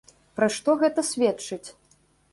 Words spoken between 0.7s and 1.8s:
гэта сведчыць?